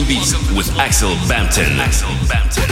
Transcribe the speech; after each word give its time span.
Beats 0.00 0.32
with 0.56 0.70
Axel 0.78 1.10
Bampton. 1.28 1.78
Axel 1.78 2.08
Bampton. 2.26 2.71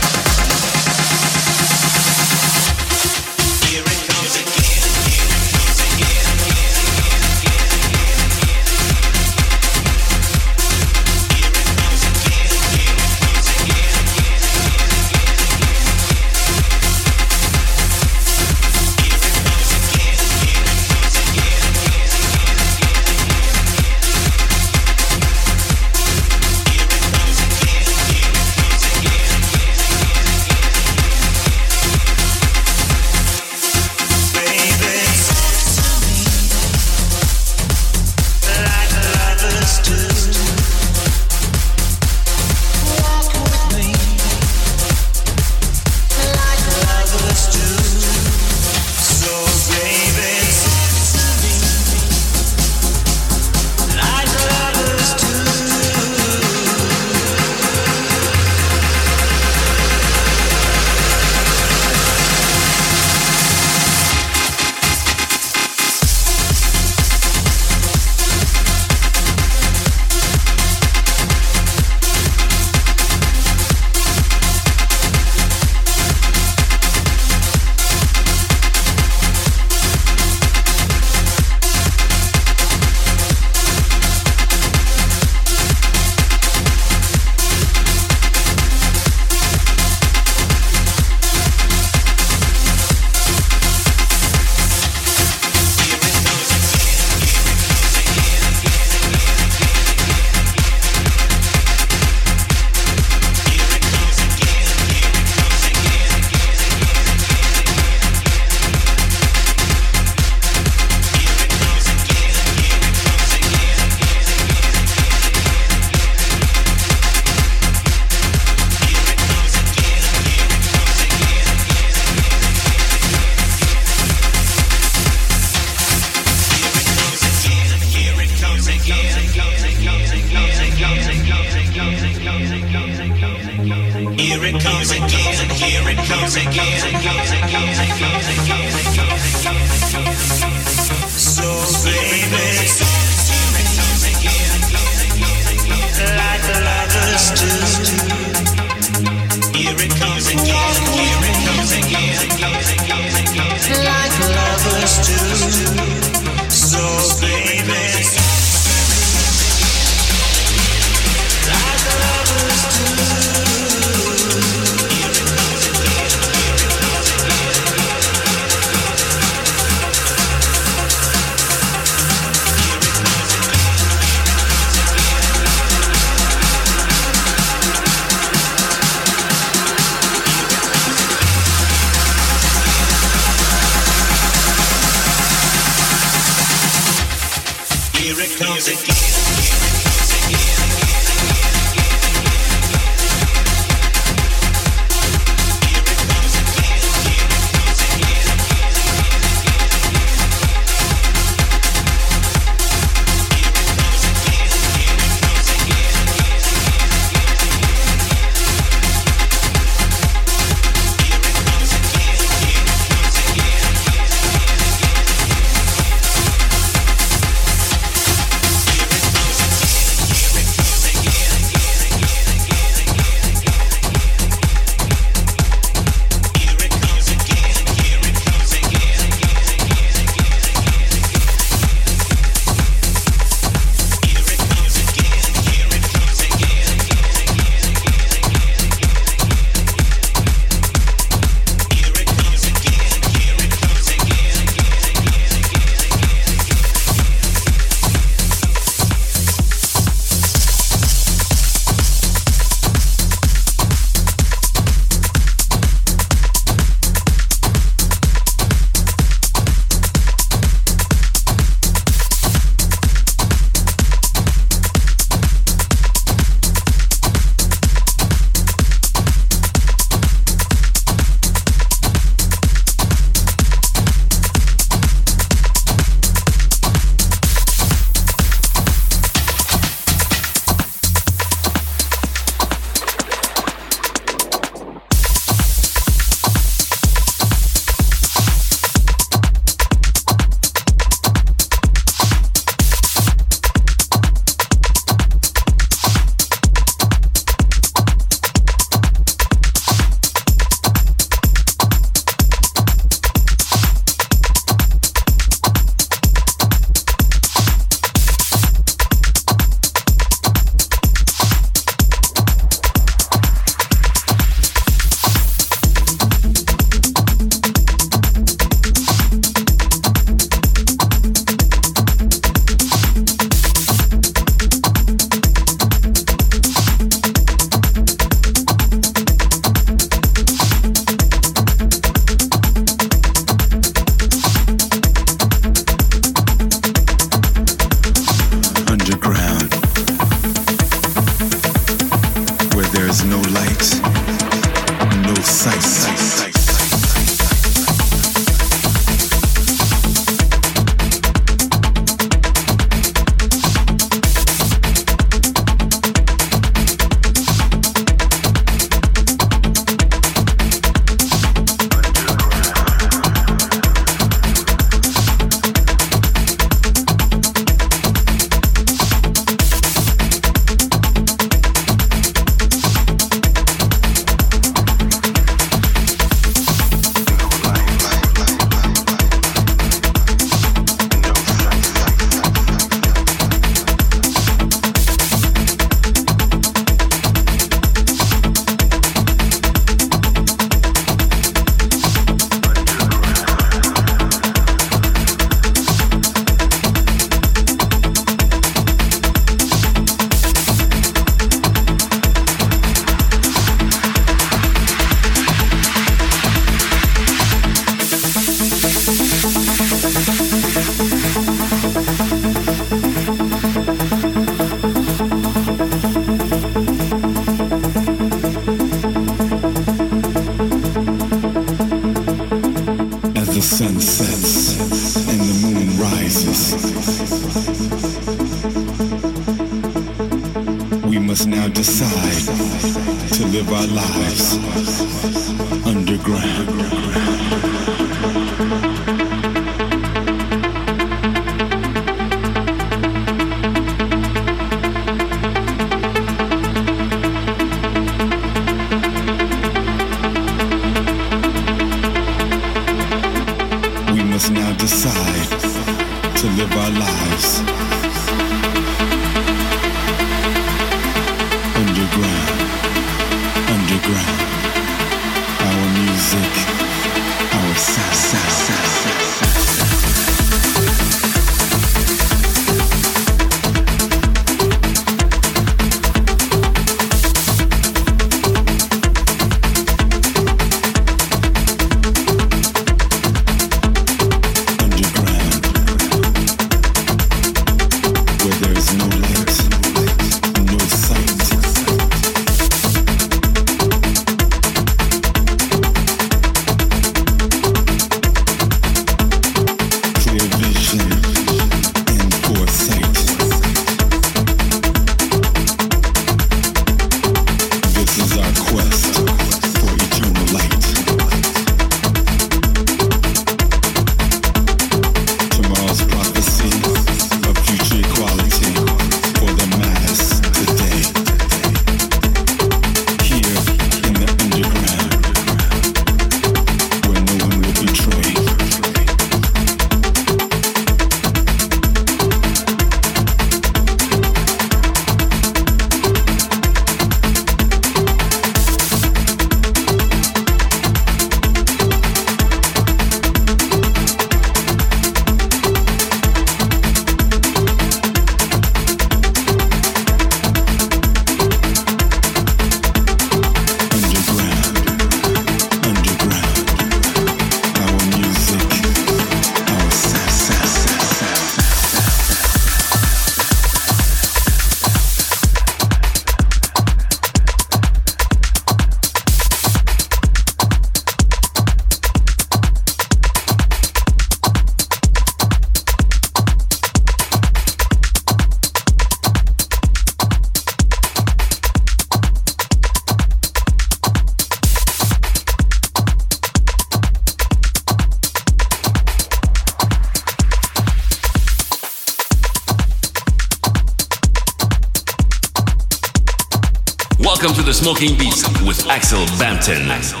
Smoking 597.61 597.95
Beats 597.95 598.27
with 598.41 598.67
Axel 598.71 599.05
Bampton. 599.19 600.00